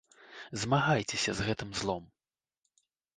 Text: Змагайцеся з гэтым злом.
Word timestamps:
Змагайцеся 0.61 1.31
з 1.39 1.45
гэтым 1.49 1.69
злом. 1.83 2.03